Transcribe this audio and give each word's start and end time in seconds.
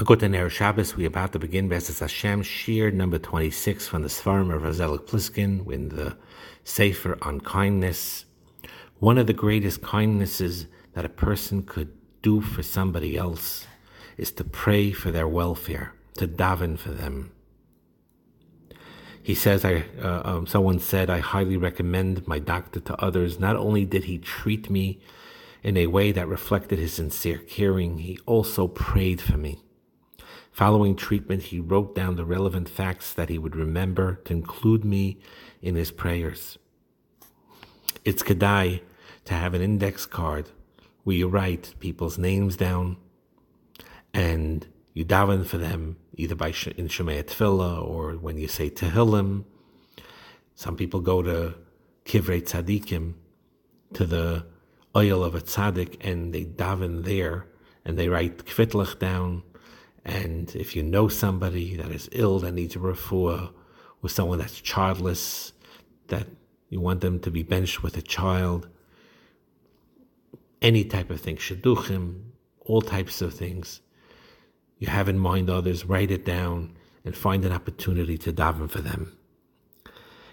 A 0.00 0.02
good 0.02 0.22
Ner 0.22 0.48
Shabbos, 0.48 0.96
we 0.96 1.04
about 1.04 1.32
to 1.32 1.38
begin 1.38 1.68
Besas 1.68 2.00
Hashem, 2.00 2.42
Shir 2.42 2.90
number 2.90 3.18
26 3.18 3.86
from 3.86 4.00
the 4.00 4.08
Sfarim 4.08 4.50
of 4.50 4.62
Razelik 4.62 5.00
Pliskin 5.00 5.62
with 5.66 5.94
the 5.94 6.16
Sefer 6.64 7.18
on 7.20 7.40
Kindness. 7.40 8.24
One 8.98 9.18
of 9.18 9.26
the 9.26 9.34
greatest 9.34 9.82
kindnesses 9.82 10.68
that 10.94 11.04
a 11.04 11.10
person 11.10 11.64
could 11.64 11.92
do 12.22 12.40
for 12.40 12.62
somebody 12.62 13.18
else 13.18 13.66
is 14.16 14.32
to 14.32 14.42
pray 14.44 14.90
for 14.90 15.10
their 15.10 15.28
welfare, 15.28 15.92
to 16.14 16.26
daven 16.26 16.78
for 16.78 16.92
them. 16.92 17.32
He 19.22 19.34
says, 19.34 19.66
I, 19.66 19.84
uh, 20.02 20.22
um, 20.24 20.46
someone 20.46 20.78
said, 20.78 21.10
I 21.10 21.18
highly 21.18 21.58
recommend 21.58 22.26
my 22.26 22.38
doctor 22.38 22.80
to 22.80 23.04
others. 23.04 23.38
Not 23.38 23.56
only 23.56 23.84
did 23.84 24.04
he 24.04 24.16
treat 24.16 24.70
me 24.70 24.98
in 25.62 25.76
a 25.76 25.88
way 25.88 26.10
that 26.10 26.26
reflected 26.26 26.78
his 26.78 26.94
sincere 26.94 27.36
caring, 27.36 27.98
he 27.98 28.18
also 28.24 28.66
prayed 28.66 29.20
for 29.20 29.36
me. 29.36 29.62
Following 30.50 30.96
treatment, 30.96 31.44
he 31.44 31.60
wrote 31.60 31.94
down 31.94 32.16
the 32.16 32.24
relevant 32.24 32.68
facts 32.68 33.12
that 33.14 33.28
he 33.28 33.38
would 33.38 33.56
remember 33.56 34.16
to 34.24 34.32
include 34.32 34.84
me 34.84 35.18
in 35.62 35.74
his 35.74 35.90
prayers. 35.90 36.58
It's 38.04 38.22
Kedai 38.22 38.80
to 39.24 39.34
have 39.34 39.54
an 39.54 39.62
index 39.62 40.06
card 40.06 40.50
where 41.04 41.16
you 41.16 41.28
write 41.28 41.74
people's 41.78 42.18
names 42.18 42.56
down 42.56 42.96
and 44.12 44.66
you 44.92 45.04
daven 45.04 45.46
for 45.46 45.58
them 45.58 45.96
either 46.14 46.34
by 46.34 46.48
in 46.48 46.88
Shemaya 46.88 47.22
Tefillah 47.22 47.86
or 47.86 48.12
when 48.12 48.36
you 48.36 48.48
say 48.48 48.68
Tehillim. 48.70 49.44
Some 50.54 50.76
people 50.76 51.00
go 51.00 51.22
to 51.22 51.54
Kivrei 52.04 52.42
Tzadikim, 52.42 53.14
to 53.94 54.04
the 54.04 54.46
ohel 54.94 55.24
of 55.24 55.34
a 55.34 55.40
tzaddik, 55.40 55.96
and 56.00 56.32
they 56.34 56.44
daven 56.44 57.04
there 57.04 57.46
and 57.84 57.98
they 57.98 58.08
write 58.08 58.44
Kvitlach 58.44 58.98
down 58.98 59.42
and 60.04 60.54
if 60.54 60.74
you 60.74 60.82
know 60.82 61.08
somebody 61.08 61.76
that 61.76 61.90
is 61.90 62.08
ill 62.12 62.38
that 62.40 62.52
needs 62.52 62.76
a 62.76 62.78
refuah, 62.78 63.52
or 64.02 64.08
someone 64.08 64.38
that's 64.38 64.60
childless, 64.60 65.52
that 66.08 66.26
you 66.70 66.80
want 66.80 67.00
them 67.00 67.20
to 67.20 67.30
be 67.30 67.42
benched 67.42 67.82
with 67.82 67.96
a 67.96 68.02
child, 68.02 68.68
any 70.62 70.84
type 70.84 71.10
of 71.10 71.20
thing, 71.20 71.36
shidduchim, 71.36 72.22
all 72.60 72.80
types 72.80 73.20
of 73.20 73.34
things. 73.34 73.80
You 74.78 74.88
have 74.88 75.08
in 75.08 75.18
mind 75.18 75.50
others, 75.50 75.84
write 75.84 76.10
it 76.10 76.24
down, 76.24 76.76
and 77.04 77.16
find 77.16 77.44
an 77.44 77.52
opportunity 77.52 78.16
to 78.18 78.32
daven 78.32 78.70
for 78.70 78.80
them. 78.80 79.16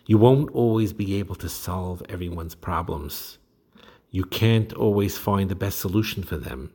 You 0.05 0.17
won't 0.17 0.49
always 0.51 0.93
be 0.93 1.15
able 1.15 1.35
to 1.35 1.49
solve 1.49 2.01
everyone's 2.07 2.55
problems. 2.55 3.37
You 4.09 4.23
can't 4.23 4.71
always 4.71 5.17
find 5.17 5.49
the 5.49 5.55
best 5.55 5.79
solution 5.79 6.23
for 6.23 6.37
them. 6.37 6.71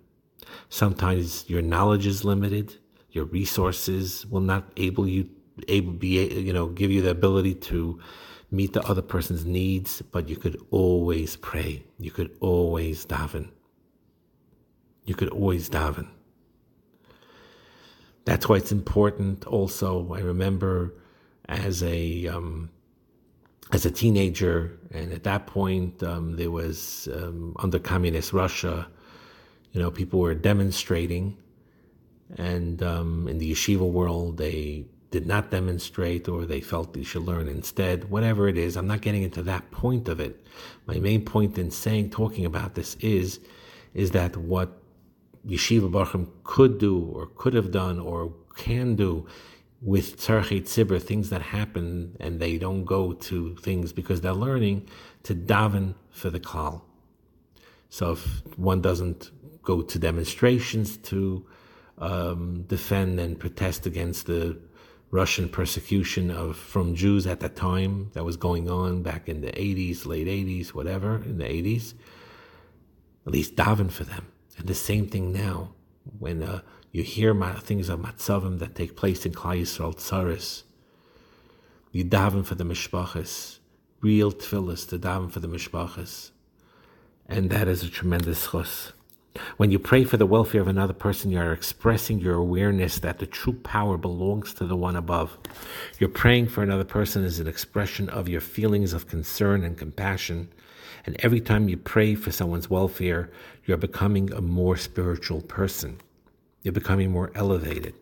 Sometimes 0.68 1.48
your 1.48 1.62
knowledge 1.62 2.06
is 2.06 2.24
limited 2.24 2.78
your 3.12 3.24
resources 3.26 4.26
will 4.26 4.40
not 4.40 4.64
able 4.76 5.06
you 5.06 5.28
able 5.68 5.92
be 5.92 6.26
you 6.40 6.52
know 6.52 6.66
give 6.68 6.90
you 6.90 7.02
the 7.02 7.10
ability 7.10 7.54
to 7.54 8.00
meet 8.52 8.74
the 8.74 8.82
other 8.82 9.02
person's 9.02 9.46
needs, 9.46 10.02
but 10.02 10.28
you 10.28 10.36
could 10.36 10.60
always 10.70 11.36
pray. 11.36 11.82
You 11.98 12.10
could 12.10 12.36
always 12.40 13.06
daven. 13.06 13.48
You 15.06 15.14
could 15.14 15.30
always 15.30 15.70
daven. 15.70 16.08
That's 18.24 18.48
why 18.48 18.56
it's 18.56 18.70
important. 18.70 19.46
Also, 19.46 20.12
I 20.12 20.20
remember 20.20 20.94
as 21.48 21.82
a 21.82 22.28
um, 22.28 22.70
as 23.72 23.86
a 23.86 23.90
teenager, 23.90 24.78
and 24.92 25.12
at 25.12 25.24
that 25.24 25.46
point 25.46 26.02
um, 26.02 26.36
there 26.36 26.50
was 26.50 27.08
um, 27.14 27.56
under 27.58 27.78
communist 27.78 28.32
Russia. 28.32 28.86
You 29.72 29.80
know, 29.80 29.90
people 29.90 30.20
were 30.20 30.34
demonstrating 30.34 31.38
and 32.38 32.82
um, 32.82 33.28
in 33.28 33.38
the 33.38 33.52
yeshiva 33.52 33.88
world, 33.88 34.38
they 34.38 34.86
did 35.10 35.26
not 35.26 35.50
demonstrate 35.50 36.28
or 36.28 36.46
they 36.46 36.60
felt 36.60 36.94
they 36.94 37.02
should 37.02 37.22
learn 37.22 37.46
instead. 37.46 38.10
Whatever 38.10 38.48
it 38.48 38.56
is, 38.56 38.76
I'm 38.76 38.86
not 38.86 39.02
getting 39.02 39.22
into 39.22 39.42
that 39.42 39.70
point 39.70 40.08
of 40.08 40.20
it. 40.20 40.44
My 40.86 40.98
main 40.98 41.24
point 41.24 41.58
in 41.58 41.70
saying, 41.70 42.10
talking 42.10 42.46
about 42.46 42.74
this 42.74 42.96
is, 43.00 43.40
is 43.92 44.12
that 44.12 44.36
what 44.36 44.82
yeshiva 45.46 45.90
bochur 45.90 46.28
could 46.44 46.78
do 46.78 46.98
or 47.14 47.26
could 47.26 47.52
have 47.52 47.70
done 47.70 48.00
or 48.00 48.32
can 48.56 48.96
do 48.96 49.26
with 49.82 50.16
Tzarchei 50.18 50.62
Tzibur, 50.62 51.02
things 51.02 51.28
that 51.30 51.42
happen 51.42 52.16
and 52.20 52.40
they 52.40 52.56
don't 52.56 52.84
go 52.84 53.12
to 53.12 53.56
things 53.56 53.92
because 53.92 54.20
they're 54.20 54.32
learning 54.32 54.88
to 55.24 55.34
daven 55.34 55.94
for 56.10 56.30
the 56.30 56.40
klal. 56.40 56.82
So 57.90 58.12
if 58.12 58.42
one 58.56 58.80
doesn't 58.80 59.30
go 59.62 59.82
to 59.82 59.98
demonstrations 59.98 60.96
to 60.98 61.44
um, 61.98 62.62
defend 62.62 63.20
and 63.20 63.38
protest 63.38 63.86
against 63.86 64.26
the 64.26 64.58
Russian 65.10 65.48
persecution 65.48 66.30
of 66.30 66.56
from 66.56 66.94
Jews 66.94 67.26
at 67.26 67.40
that 67.40 67.54
time 67.54 68.10
that 68.14 68.24
was 68.24 68.36
going 68.36 68.70
on 68.70 69.02
back 69.02 69.28
in 69.28 69.42
the 69.42 69.52
80s, 69.52 70.06
late 70.06 70.26
80s, 70.26 70.68
whatever, 70.68 71.16
in 71.16 71.36
the 71.38 71.44
80s. 71.44 71.94
At 73.26 73.32
least 73.32 73.54
daven 73.54 73.90
for 73.90 74.04
them. 74.04 74.26
And 74.56 74.66
the 74.66 74.74
same 74.74 75.06
thing 75.06 75.32
now, 75.32 75.74
when 76.18 76.42
uh, 76.42 76.62
you 76.92 77.02
hear 77.02 77.34
things 77.60 77.90
of 77.90 78.00
matzavim 78.00 78.58
that 78.58 78.74
take 78.74 78.96
place 78.96 79.24
in 79.26 79.32
Klal 79.32 79.60
Yisrael 79.60 79.94
Tsaris, 79.94 80.62
you 81.90 82.04
daven 82.06 82.44
for 82.44 82.54
the 82.54 82.64
mishpachas, 82.64 83.58
real 84.00 84.32
tefillas 84.32 84.88
to 84.88 84.98
daven 84.98 85.30
for 85.30 85.40
the 85.40 85.48
mishpachas. 85.48 86.30
And 87.26 87.50
that 87.50 87.68
is 87.68 87.84
a 87.84 87.90
tremendous 87.90 88.50
chus. 88.50 88.92
When 89.56 89.70
you 89.70 89.78
pray 89.78 90.04
for 90.04 90.18
the 90.18 90.26
welfare 90.26 90.60
of 90.60 90.68
another 90.68 90.92
person, 90.92 91.30
you 91.30 91.38
are 91.38 91.52
expressing 91.52 92.18
your 92.18 92.34
awareness 92.34 92.98
that 92.98 93.18
the 93.18 93.26
true 93.26 93.54
power 93.54 93.96
belongs 93.96 94.52
to 94.54 94.66
the 94.66 94.76
one 94.76 94.96
above. 94.96 95.38
Your 95.98 96.10
praying 96.10 96.48
for 96.48 96.62
another 96.62 96.84
person 96.84 97.24
is 97.24 97.40
an 97.40 97.46
expression 97.46 98.10
of 98.10 98.28
your 98.28 98.42
feelings 98.42 98.92
of 98.92 99.08
concern 99.08 99.64
and 99.64 99.78
compassion. 99.78 100.50
And 101.06 101.16
every 101.20 101.40
time 101.40 101.68
you 101.68 101.78
pray 101.78 102.14
for 102.14 102.30
someone's 102.30 102.68
welfare, 102.68 103.30
you're 103.64 103.78
becoming 103.78 104.32
a 104.32 104.42
more 104.42 104.76
spiritual 104.76 105.40
person. 105.40 106.00
You're 106.62 106.72
becoming 106.72 107.10
more 107.10 107.32
elevated. 107.34 107.94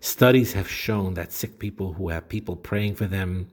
Studies 0.00 0.52
have 0.52 0.68
shown 0.68 1.14
that 1.14 1.32
sick 1.32 1.58
people 1.58 1.94
who 1.94 2.10
have 2.10 2.28
people 2.28 2.54
praying 2.54 2.94
for 2.94 3.06
them 3.06 3.50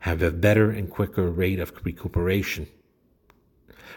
have 0.00 0.20
a 0.20 0.30
better 0.30 0.70
and 0.70 0.90
quicker 0.90 1.30
rate 1.30 1.60
of 1.60 1.72
recuperation. 1.84 2.66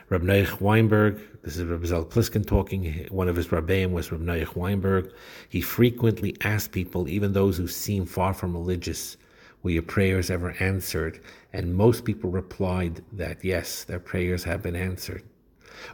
Rab 0.10 0.22
Noach 0.22 0.62
Weinberg, 0.62 1.20
this 1.44 1.58
is 1.58 1.64
Rab 1.64 1.86
Zal 1.86 2.06
Pliskin 2.06 2.46
talking, 2.46 3.08
one 3.10 3.28
of 3.28 3.36
his 3.36 3.48
rabbeim 3.48 3.92
was 3.92 4.12
Rab 4.12 4.22
Noach 4.22 4.56
Weinberg. 4.56 5.12
He 5.50 5.62
frequently 5.62 6.36
asked 6.42 6.72
people, 6.72 7.08
even 7.08 7.34
those 7.34 7.58
who 7.58 7.68
seem 7.68 8.06
far 8.06 8.34
from 8.34 8.54
religious, 8.54 9.18
were 9.64 9.72
your 9.72 9.82
prayers 9.82 10.30
ever 10.30 10.56
answered? 10.60 11.20
And 11.52 11.74
most 11.74 12.06
people 12.06 12.30
replied 12.30 13.04
that 13.14 13.44
yes, 13.44 13.84
their 13.84 14.00
prayers 14.00 14.44
have 14.44 14.62
been 14.62 14.76
answered. 14.76 15.24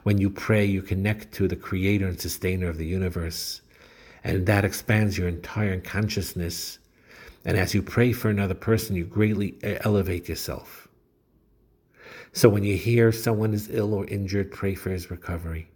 When 0.03 0.17
you 0.17 0.29
pray, 0.29 0.65
you 0.65 0.81
connect 0.81 1.31
to 1.33 1.47
the 1.47 1.55
creator 1.55 2.07
and 2.07 2.19
sustainer 2.19 2.67
of 2.67 2.77
the 2.77 2.85
universe, 2.85 3.61
and 4.23 4.45
that 4.45 4.65
expands 4.65 5.17
your 5.17 5.27
entire 5.27 5.79
consciousness. 5.79 6.79
And 7.45 7.57
as 7.57 7.73
you 7.73 7.81
pray 7.81 8.11
for 8.11 8.29
another 8.29 8.53
person, 8.53 8.95
you 8.95 9.05
greatly 9.05 9.57
elevate 9.63 10.27
yourself. 10.27 10.80
So 12.33 12.47
when 12.49 12.63
you 12.63 12.77
hear 12.77 13.11
someone 13.11 13.53
is 13.53 13.69
ill 13.69 13.93
or 13.93 14.05
injured, 14.05 14.51
pray 14.51 14.75
for 14.75 14.89
his 14.89 15.11
recovery. 15.11 15.69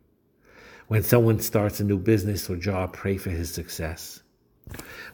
When 0.87 1.03
someone 1.03 1.39
starts 1.39 1.79
a 1.79 1.83
new 1.83 1.97
business 1.97 2.49
or 2.49 2.55
job, 2.55 2.93
pray 2.93 3.17
for 3.17 3.31
his 3.31 3.53
success. 3.53 4.21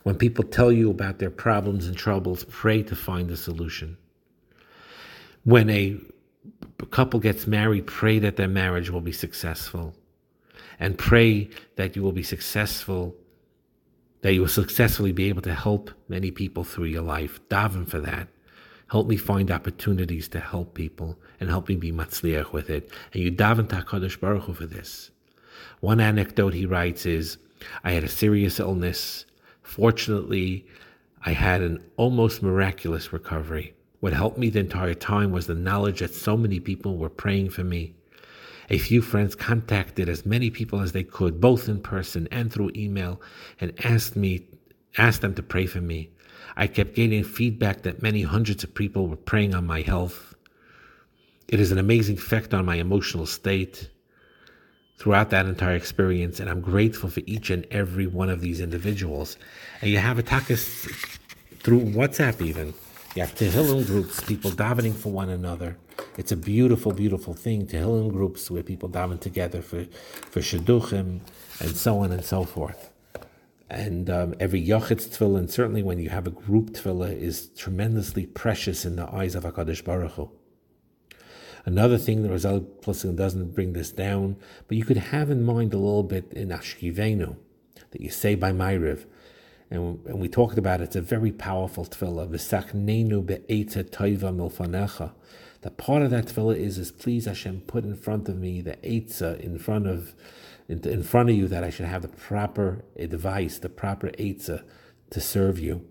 When 0.04 0.16
people 0.16 0.44
tell 0.44 0.72
you 0.72 0.90
about 0.92 1.20
their 1.20 1.30
problems 1.30 1.88
and 1.88 1.98
troubles, 1.98 2.46
pray 2.50 2.84
to 2.84 2.96
find 2.96 3.32
a 3.32 3.38
solution. 3.38 3.98
When 5.44 5.70
a 5.70 5.98
couple 6.92 7.20
gets 7.20 7.48
married, 7.48 7.88
pray 7.88 8.20
that 8.20 8.36
their 8.36 8.48
marriage 8.48 8.90
will 8.90 9.02
be 9.02 9.12
successful. 9.12 9.96
And 10.80 10.98
pray 10.98 11.50
that 11.76 11.96
you 11.96 12.04
will 12.04 12.12
be 12.12 12.24
successful, 12.24 13.16
that 14.22 14.34
you 14.34 14.42
will 14.42 14.48
successfully 14.48 15.12
be 15.12 15.30
able 15.30 15.42
to 15.44 15.54
help 15.54 15.92
many 16.08 16.32
people 16.32 16.64
through 16.64 16.86
your 16.86 17.02
life. 17.02 17.40
Daven 17.50 17.88
for 17.88 18.00
that. 18.00 18.28
Help 18.92 19.08
me 19.08 19.16
find 19.16 19.50
opportunities 19.50 20.28
to 20.28 20.42
help 20.42 20.74
people 20.74 21.18
and 21.40 21.50
help 21.50 21.70
me 21.70 21.78
be 21.78 21.94
matzliach 21.94 22.52
with 22.52 22.70
it. 22.70 22.92
And 23.14 23.24
you 23.24 23.32
daven 23.32 23.68
HaKadosh 23.68 24.20
Baruch 24.20 24.44
Hu 24.44 24.54
for 24.54 24.66
this. 24.66 25.12
One 25.80 26.02
anecdote 26.02 26.54
he 26.54 26.66
writes 26.66 27.06
is, 27.06 27.38
I 27.86 27.94
had 27.94 28.04
a 28.04 28.10
serious 28.10 28.60
illness. 28.60 29.26
Fortunately, 29.64 30.68
I 31.26 31.32
had 31.32 31.62
an 31.62 31.82
almost 31.96 32.44
miraculous 32.44 33.14
recovery. 33.14 33.76
What 34.02 34.12
helped 34.12 34.38
me 34.38 34.50
the 34.50 34.60
entire 34.60 34.94
time 34.94 35.32
was 35.32 35.48
the 35.48 35.56
knowledge 35.56 36.02
that 36.02 36.14
so 36.14 36.36
many 36.36 36.60
people 36.60 36.98
were 36.98 37.10
praying 37.10 37.52
for 37.52 37.64
me. 37.64 37.96
A 38.70 38.78
few 38.78 39.02
friends 39.02 39.36
contacted 39.36 40.10
as 40.10 40.26
many 40.26 40.50
people 40.50 40.82
as 40.82 40.92
they 40.92 41.06
could, 41.06 41.40
both 41.40 41.70
in 41.70 41.82
person 41.82 42.28
and 42.30 42.52
through 42.52 42.72
email, 42.76 43.22
and 43.62 43.72
asked 43.86 44.18
me, 44.18 44.48
asked 44.98 45.22
them 45.22 45.36
to 45.36 45.44
pray 45.44 45.66
for 45.66 45.80
me. 45.80 46.10
I 46.56 46.68
kept 46.68 46.96
getting 46.96 47.24
feedback 47.24 47.84
that 47.84 48.02
many 48.02 48.24
hundreds 48.24 48.64
of 48.64 48.74
people 48.74 49.08
were 49.08 49.16
praying 49.16 49.56
on 49.56 49.66
my 49.66 49.82
health. 49.82 50.36
It 51.48 51.60
has 51.60 51.72
an 51.72 51.78
amazing 51.78 52.18
effect 52.18 52.54
on 52.54 52.66
my 52.66 52.76
emotional 52.76 53.26
state. 53.26 53.90
throughout 55.02 55.32
that 55.32 55.48
entire 55.48 55.76
experience, 55.76 56.40
and 56.40 56.48
I'm 56.48 56.62
grateful 56.62 57.10
for 57.10 57.22
each 57.26 57.50
and 57.50 57.66
every 57.72 58.06
one 58.06 58.30
of 58.30 58.40
these 58.40 58.62
individuals. 58.62 59.36
And 59.82 59.90
you 59.90 59.98
have 59.98 60.20
attackers 60.20 60.64
through 61.64 61.82
WhatsApp 61.82 62.40
even. 62.40 62.76
You 63.16 63.24
have 63.24 63.34
Tehillim 63.34 63.88
groups, 63.88 64.22
people 64.22 64.52
davening 64.52 64.94
for 64.94 65.12
one 65.12 65.30
another. 65.30 65.76
It's 66.20 66.32
a 66.32 66.38
beautiful, 66.38 66.92
beautiful 66.92 67.34
thing. 67.34 67.66
Tehillim 67.66 68.12
groups 68.12 68.52
where 68.52 68.62
people 68.62 68.90
daven 68.90 69.20
together 69.20 69.64
for, 69.64 69.86
for 70.30 70.40
shidduchim 70.40 71.22
and 71.60 71.76
so 71.76 71.98
on 72.00 72.12
and 72.12 72.24
so 72.24 72.44
forth. 72.44 72.92
And 73.72 74.10
um, 74.10 74.36
every 74.38 74.62
yachid's 74.62 75.08
tefillah, 75.08 75.40
and 75.40 75.50
certainly 75.50 75.82
when 75.82 75.98
you 75.98 76.10
have 76.10 76.28
a 76.28 76.30
group 76.30 76.72
tefillah, 76.72 77.18
is 77.18 77.48
tremendously 77.56 78.26
precious 78.26 78.84
in 78.84 78.98
the 78.98 79.10
eyes 79.10 79.34
of 79.34 79.46
HaKadosh 79.46 79.86
Baruch 79.86 80.12
Hu. 80.12 80.30
Another 81.64 81.98
thing, 81.98 82.22
the 82.22 82.28
Razal 82.28 82.66
Pliskin 82.82 83.16
doesn't 83.16 83.56
bring 83.56 83.72
this 83.72 83.90
down, 83.90 84.36
but 84.68 84.76
you 84.76 84.84
could 84.84 84.98
have 84.98 85.30
in 85.30 85.44
mind 85.44 85.74
a 85.74 85.78
little 85.78 86.04
bit 86.04 86.34
in 86.34 86.50
Ashkivenu 86.50 87.38
that 87.92 88.02
you 88.02 88.10
say 88.10 88.36
by 88.36 88.52
Maariv. 88.52 89.06
And, 89.70 90.06
and 90.06 90.20
we 90.20 90.28
talked 90.28 90.58
about 90.58 90.82
it, 90.82 90.86
it's 90.86 90.96
a 90.98 91.02
very 91.02 91.32
powerful 91.32 91.86
tefillah. 91.86 92.28
V'sachnenu 92.28 93.26
be'eta 93.26 93.86
toiva 93.86 94.36
milfanecha. 94.36 95.14
The 95.62 95.72
part 95.72 96.02
of 96.02 96.12
that 96.12 96.26
tefillah 96.26 96.58
is, 96.58 96.78
is 96.78 96.92
please 96.92 97.24
Hashem, 97.24 97.62
put 97.68 97.86
in 97.86 97.96
front 97.96 98.28
of 98.28 98.38
me 98.38 98.60
the 98.60 98.76
etza 98.78 99.40
in 99.40 99.58
front 99.60 99.88
of 99.88 100.14
in, 100.72 100.80
in 100.88 101.04
front 101.04 101.30
of 101.30 101.36
you 101.36 101.48
that 101.50 101.64
I 101.64 101.70
should 101.70 101.86
have 101.86 102.02
the 102.02 102.08
proper 102.08 102.84
advice, 102.96 103.60
the 103.60 103.70
proper 103.70 104.10
etza 104.12 104.64
to 105.10 105.20
serve 105.20 105.60
you. 105.60 105.86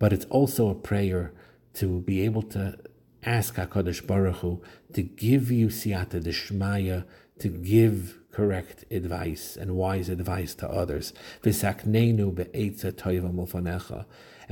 But 0.00 0.12
it's 0.12 0.24
also 0.26 0.68
a 0.68 0.74
prayer 0.74 1.32
to 1.74 2.00
be 2.00 2.24
able 2.24 2.42
to 2.42 2.76
ask 3.22 3.54
HaKadosh 3.54 4.04
Baruch 4.06 4.36
Hu 4.36 4.62
to 4.94 5.02
give 5.02 5.50
you 5.52 5.68
siyata 5.68 6.22
deshmaya, 6.22 7.04
to 7.38 7.48
give 7.48 8.18
correct 8.32 8.84
advice 8.90 9.56
and 9.56 9.76
wise 9.76 10.08
advice 10.08 10.54
to 10.56 10.68
others. 10.68 11.12
And 11.44 11.54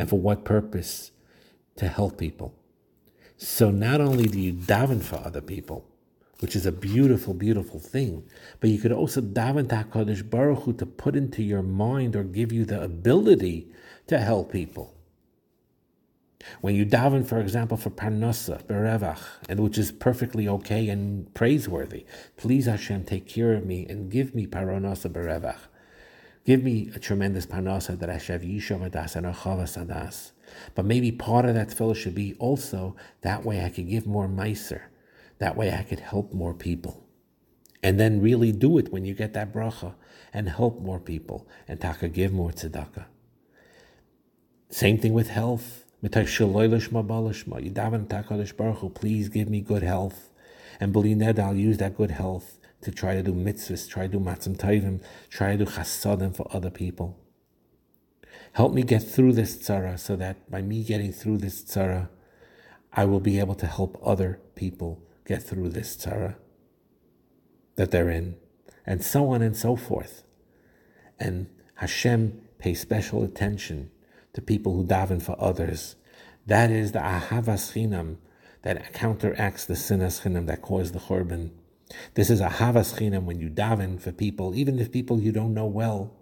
for 0.09 0.21
what 0.21 0.45
purpose? 0.45 1.11
To 1.77 1.89
help 1.89 2.19
people. 2.19 2.55
So 3.37 3.71
not 3.71 4.01
only 4.01 4.27
do 4.27 4.41
you 4.41 4.53
daven 4.53 5.03
for 5.03 5.17
other 5.17 5.41
people, 5.41 5.85
which 6.41 6.55
is 6.55 6.67
a 6.67 6.73
beautiful, 6.73 7.35
beautiful 7.35 7.81
thing, 7.81 8.25
but 8.61 8.71
you 8.71 8.79
could 8.79 8.93
also 8.93 9.21
daven 9.21 9.69
to 9.69 9.75
HaKadosh 9.75 10.29
Baruch 10.29 10.63
Hu 10.65 10.73
to 10.75 10.87
put 10.87 11.17
into 11.17 11.43
your 11.43 11.63
mind 11.63 12.15
or 12.15 12.23
give 12.23 12.53
you 12.53 12.65
the 12.65 12.81
ability 12.81 13.69
to 14.07 14.19
help 14.19 14.53
people. 14.53 14.95
When 16.61 16.77
you 16.77 16.87
daven, 16.87 17.27
for 17.27 17.41
example, 17.41 17.77
for 17.77 17.91
parnasa, 17.91 18.63
berevach, 18.63 19.21
and 19.49 19.61
which 19.61 19.77
is 19.77 19.91
perfectly 19.91 20.49
okay 20.49 20.89
and 20.89 21.33
praiseworthy, 21.35 22.07
please 22.37 22.67
Hashem, 22.67 23.05
take 23.05 23.27
care 23.27 23.53
of 23.55 23.67
me 23.67 23.87
and 23.87 24.11
give 24.11 24.35
me 24.35 24.47
parnasa 24.47 25.11
berevach. 25.11 25.59
Give 26.45 26.63
me 26.63 26.91
a 26.95 26.99
tremendous 26.99 27.45
parnasa 27.45 27.99
that 27.99 28.09
I 28.09 28.15
yishav 28.17 28.89
adas 28.89 29.17
and 29.17 29.27
achavas 29.27 29.77
adas. 29.85 30.31
But 30.75 30.87
maybe 30.87 31.13
part 31.13 31.45
of 31.45 31.55
that 31.55 31.69
tefillah 31.69 31.97
should 31.97 32.15
be 32.15 32.35
also 32.39 32.97
that 33.21 33.45
way 33.45 33.63
I 33.63 33.69
could 33.69 33.89
give 33.89 34.07
more 34.07 34.29
meiser. 34.29 34.83
That 35.39 35.57
way 35.57 35.73
I 35.73 35.83
could 35.83 36.01
help 36.01 36.33
more 36.33 36.55
people. 36.55 37.05
And 37.83 37.99
then 37.99 38.21
really 38.21 38.53
do 38.53 38.79
it 38.79 38.93
when 38.93 39.05
you 39.05 39.15
get 39.15 39.35
that 39.35 39.53
bracha 39.53 39.95
and 40.33 40.49
help 40.49 40.81
more 40.81 40.99
people 40.99 41.49
and 41.69 41.81
taka 41.81 42.09
give 42.09 42.33
more 42.33 42.51
tzedakah. 42.51 43.07
Same 44.71 44.99
thing 44.99 45.13
with 45.13 45.29
health. 45.29 45.85
You 46.03 46.11
daven 46.11 48.07
HaKadosh 48.07 48.57
Baruch 48.57 48.79
Hu, 48.79 48.91
please 48.91 49.29
give 49.29 49.49
me 49.49 49.61
good 49.61 49.83
health. 49.83 50.31
And 50.81 50.95
that 50.95 51.39
I'll 51.39 51.57
use 51.57 51.79
that 51.79 51.97
good 51.97 52.13
health 52.13 52.59
to 52.83 52.91
try 52.93 53.15
to 53.15 53.23
do 53.23 53.33
mitzvahs, 53.33 53.89
try 53.89 54.07
to 54.07 54.13
do 54.13 54.21
maasim 54.21 54.57
tovim, 54.57 55.01
try 55.31 55.57
to 55.57 55.65
do 55.65 55.71
chasadim 55.71 56.37
for 56.37 56.47
other 56.55 56.71
people. 56.71 57.19
Help 58.53 58.73
me 58.73 58.83
get 58.83 59.03
through 59.03 59.33
this 59.33 59.57
tzara 59.57 59.99
so 59.99 60.15
that 60.17 60.49
by 60.51 60.63
me 60.63 60.85
getting 60.85 61.13
through 61.13 61.39
this 61.39 61.63
tzara, 61.63 62.09
I 62.93 63.05
will 63.05 63.21
be 63.21 63.39
able 63.39 63.55
to 63.57 63.67
help 63.67 64.01
other 64.05 64.41
people 64.55 65.03
get 65.29 65.43
through 65.43 65.69
this 65.69 65.95
tzara 65.97 66.35
that 67.77 67.91
they're 67.91 68.11
in, 68.11 68.37
and 68.87 69.05
so 69.05 69.31
on 69.31 69.43
and 69.43 69.57
so 69.57 69.77
forth. 69.77 70.25
And 71.21 71.49
Hashem 71.77 72.41
pays 72.59 72.81
special 72.81 73.23
attention 73.23 73.91
to 74.33 74.41
people 74.41 74.75
who 74.75 74.85
daven 74.85 75.23
for 75.23 75.37
others. 75.39 75.95
That 76.47 76.71
is 76.71 76.93
the 76.93 77.01
ahavas 77.01 77.73
chinam 77.73 78.17
that 78.63 78.93
counteracts 78.93 79.67
the 79.67 79.75
sinas 79.75 80.23
chinam 80.23 80.47
that 80.47 80.63
caused 80.63 80.95
the 80.95 80.99
churban. 80.99 81.51
This 82.15 82.31
is 82.31 82.41
ahavas 82.41 82.99
chinam 82.99 83.25
when 83.25 83.39
you 83.39 83.51
daven 83.51 84.01
for 84.01 84.13
people, 84.13 84.55
even 84.55 84.79
if 84.79 84.91
people 84.91 85.21
you 85.21 85.31
don't 85.31 85.55
know 85.55 85.67
well. 85.67 86.15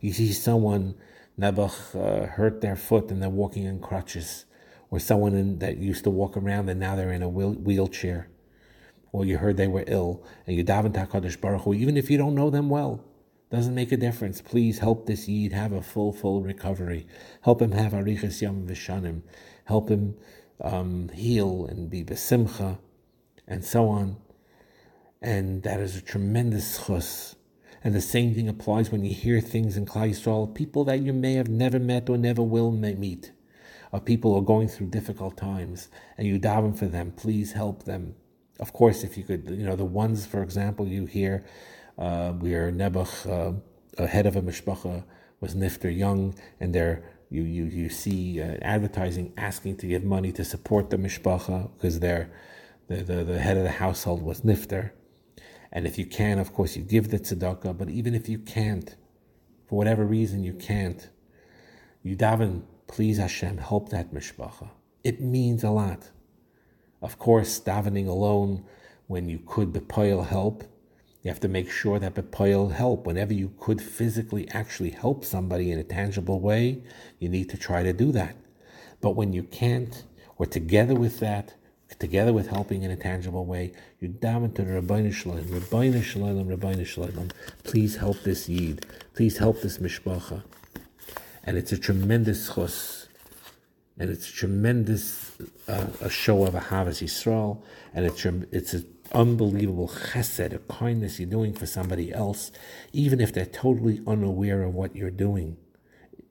You 0.00 0.12
see 0.12 0.32
someone 0.32 0.94
Nebuch 1.38 1.94
uh, 1.94 2.26
hurt 2.26 2.60
their 2.60 2.76
foot 2.76 3.10
and 3.10 3.22
they're 3.22 3.30
walking 3.30 3.64
in 3.64 3.80
crutches, 3.80 4.44
or 4.90 4.98
someone 4.98 5.34
in, 5.34 5.58
that 5.60 5.78
used 5.78 6.04
to 6.04 6.10
walk 6.10 6.36
around 6.36 6.68
and 6.68 6.78
now 6.78 6.94
they're 6.94 7.12
in 7.12 7.22
a 7.22 7.28
wheel, 7.28 7.52
wheelchair, 7.52 8.28
or 9.12 9.24
you 9.24 9.38
heard 9.38 9.56
they 9.56 9.66
were 9.66 9.84
ill 9.86 10.22
and 10.46 10.56
you 10.56 10.64
daven 10.64 10.92
Hakadosh 10.92 11.40
Baruch 11.40 11.62
Hu, 11.62 11.74
even 11.74 11.96
if 11.96 12.10
you 12.10 12.18
don't 12.18 12.34
know 12.34 12.50
them 12.50 12.68
well. 12.68 13.04
Doesn't 13.50 13.74
make 13.74 13.90
a 13.90 13.96
difference. 13.96 14.40
Please 14.40 14.78
help 14.78 15.06
this 15.06 15.26
Yid 15.26 15.52
have 15.52 15.72
a 15.72 15.82
full, 15.82 16.12
full 16.12 16.40
recovery. 16.42 17.06
Help 17.42 17.60
him 17.60 17.72
have 17.72 17.92
arichas 17.92 18.40
yam 18.40 18.66
v'shanim. 18.68 19.22
Help 19.64 19.88
him 19.88 20.14
um, 20.60 21.08
heal 21.08 21.66
and 21.66 21.90
be 21.90 22.04
besimcha, 22.04 22.78
and 23.48 23.64
so 23.64 23.88
on. 23.88 24.16
And 25.20 25.64
that 25.64 25.80
is 25.80 25.96
a 25.96 26.00
tremendous 26.00 26.86
chus. 26.86 27.34
And 27.82 27.94
the 27.94 28.00
same 28.00 28.34
thing 28.34 28.48
applies 28.48 28.92
when 28.92 29.04
you 29.04 29.12
hear 29.12 29.40
things 29.40 29.76
in 29.76 29.86
Klal 29.86 30.10
Yisrael, 30.10 30.54
people 30.54 30.84
that 30.84 31.00
you 31.00 31.12
may 31.12 31.34
have 31.34 31.48
never 31.48 31.78
met 31.78 32.08
or 32.08 32.18
never 32.18 32.42
will 32.42 32.70
meet, 32.70 33.32
or 33.90 34.00
people 34.00 34.32
who 34.32 34.38
are 34.38 34.42
going 34.42 34.68
through 34.68 34.88
difficult 34.88 35.36
times, 35.36 35.88
and 36.16 36.26
you 36.28 36.38
daven 36.38 36.78
for 36.78 36.86
them. 36.86 37.12
Please 37.12 37.52
help 37.52 37.84
them. 37.84 38.14
Of 38.60 38.72
course, 38.72 39.02
if 39.02 39.16
you 39.18 39.24
could, 39.24 39.50
you 39.50 39.64
know, 39.64 39.74
the 39.74 39.84
ones, 39.84 40.26
for 40.26 40.42
example, 40.42 40.86
you 40.86 41.06
hear 41.06 41.44
uh, 41.98 42.32
where 42.32 42.70
Nebuch, 42.70 43.26
uh, 43.26 44.06
head 44.06 44.26
of 44.26 44.36
a 44.36 44.42
mishpacha, 44.42 45.04
was 45.40 45.54
nifter 45.54 45.94
young, 46.04 46.34
and 46.60 46.74
there 46.74 47.02
you 47.30 47.42
you 47.42 47.64
you 47.64 47.88
see 47.88 48.42
uh, 48.42 48.56
advertising 48.60 49.32
asking 49.36 49.76
to 49.78 49.86
give 49.86 50.04
money 50.04 50.30
to 50.32 50.44
support 50.44 50.90
the 50.90 50.98
mishpacha 50.98 51.70
because 51.74 52.00
they're 52.00 52.30
the, 52.88 52.96
the, 52.96 53.24
the 53.24 53.38
head 53.38 53.56
of 53.56 53.62
the 53.62 53.70
household 53.70 54.22
was 54.22 54.42
nifter. 54.42 54.90
And 55.72 55.86
if 55.86 55.96
you 55.98 56.04
can, 56.04 56.38
of 56.38 56.52
course, 56.52 56.76
you 56.76 56.82
give 56.82 57.10
the 57.10 57.18
tzedakah. 57.18 57.78
But 57.78 57.88
even 57.88 58.14
if 58.14 58.28
you 58.28 58.38
can't, 58.38 58.96
for 59.66 59.76
whatever 59.76 60.04
reason 60.04 60.42
you 60.42 60.52
can't, 60.52 61.08
you 62.02 62.16
daven, 62.16 62.62
please 62.88 63.18
Hashem, 63.18 63.58
help 63.58 63.90
that 63.90 64.12
mishpacha. 64.12 64.70
It 65.04 65.20
means 65.20 65.62
a 65.62 65.70
lot. 65.70 66.10
Of 67.02 67.18
course, 67.18 67.60
davening 67.60 68.08
alone 68.08 68.64
when 69.06 69.28
you 69.28 69.40
could 69.44 69.72
bepoil 69.72 70.26
help 70.26 70.64
you 71.22 71.28
have 71.30 71.40
to 71.40 71.48
make 71.48 71.70
sure 71.70 71.98
that 71.98 72.14
Bepoil 72.14 72.72
help. 72.72 73.06
Whenever 73.06 73.34
you 73.34 73.52
could 73.60 73.82
physically 73.82 74.48
actually 74.50 74.90
help 74.90 75.24
somebody 75.24 75.70
in 75.70 75.78
a 75.78 75.84
tangible 75.84 76.40
way, 76.40 76.82
you 77.18 77.28
need 77.28 77.50
to 77.50 77.58
try 77.58 77.82
to 77.82 77.92
do 77.92 78.10
that. 78.12 78.36
But 79.02 79.16
when 79.16 79.32
you 79.34 79.42
can't, 79.42 80.04
or 80.38 80.46
together 80.46 80.94
with 80.94 81.20
that, 81.20 81.54
together 81.98 82.32
with 82.32 82.48
helping 82.48 82.84
in 82.84 82.90
a 82.90 82.96
tangible 82.96 83.44
way, 83.44 83.72
you 83.98 84.08
daven 84.08 84.54
to 84.54 84.62
the 84.62 84.80
Ribono 84.80 85.12
Shel 85.12 85.32
Olam, 85.32 85.60
Rabbeinu 85.60 86.02
Shalom, 86.02 86.48
Ribono 86.48 86.86
Shel 86.86 87.08
Olam. 87.08 87.30
Please 87.64 87.96
help 87.96 88.22
this 88.22 88.48
Yid. 88.48 88.86
Please 89.14 89.36
help 89.36 89.60
this 89.60 89.76
Mishpacha. 89.76 90.42
And 91.44 91.58
it's 91.58 91.72
a 91.72 91.78
tremendous 91.78 92.54
chus. 92.54 92.99
And 94.00 94.10
it's 94.10 94.26
tremendous 94.32 95.30
uh, 95.68 95.86
a 96.00 96.08
show 96.08 96.46
of 96.46 96.54
a 96.54 96.60
Havas 96.60 97.02
Yisrael. 97.02 97.62
And 97.94 98.06
it's, 98.06 98.24
it's 98.24 98.74
a 98.74 98.82
unbelievable 99.12 99.88
chesed, 99.88 100.54
a 100.54 100.58
kindness 100.72 101.20
you're 101.20 101.28
doing 101.28 101.52
for 101.52 101.66
somebody 101.66 102.12
else, 102.12 102.50
even 102.92 103.20
if 103.20 103.32
they're 103.32 103.44
totally 103.44 104.00
unaware 104.06 104.62
of 104.62 104.74
what 104.74 104.96
you're 104.96 105.10
doing. 105.10 105.58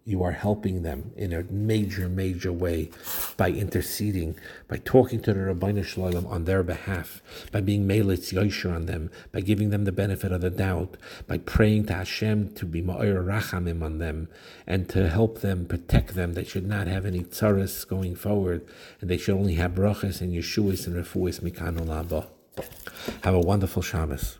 You 0.05 0.23
are 0.23 0.31
helping 0.31 0.81
them 0.81 1.11
in 1.15 1.33
a 1.33 1.43
major, 1.43 2.09
major 2.09 2.51
way 2.51 2.89
by 3.37 3.51
interceding, 3.51 4.35
by 4.67 4.77
talking 4.77 5.21
to 5.21 5.33
the 5.33 5.39
Ribono 5.39 5.85
Shel 5.85 6.11
Olam 6.11 6.27
on 6.27 6.45
their 6.45 6.63
behalf, 6.63 7.21
by 7.51 7.61
being 7.61 7.87
Melitz 7.87 8.33
Yosher 8.33 8.73
on 8.73 8.85
them, 8.87 9.11
by 9.31 9.41
giving 9.41 9.69
them 9.69 9.83
the 9.83 9.91
benefit 9.91 10.31
of 10.31 10.41
the 10.41 10.49
doubt, 10.49 10.97
by 11.27 11.37
praying 11.37 11.85
to 11.85 11.93
Hashem 11.93 12.53
to 12.55 12.65
be 12.65 12.81
Ma'ir 12.81 13.23
Rachamim 13.23 13.83
on 13.83 13.99
them, 13.99 14.29
and 14.65 14.89
to 14.89 15.09
help 15.09 15.41
them, 15.41 15.65
protect 15.65 16.15
them. 16.15 16.33
They 16.33 16.45
should 16.45 16.67
not 16.67 16.87
have 16.87 17.05
any 17.05 17.23
tzaras 17.23 17.87
going 17.87 18.15
forward, 18.15 18.65
and 19.01 19.09
they 19.09 19.17
should 19.17 19.35
only 19.35 19.55
have 19.55 19.71
brachas 19.71 20.21
and 20.21 20.33
Yeshuas 20.33 20.87
and 20.87 20.95
refuas 20.95 21.41
mikanu 21.41 21.85
laba. 21.85 22.27
Have 23.23 23.35
a 23.35 23.39
wonderful 23.39 23.81
Shabbos. 23.81 24.37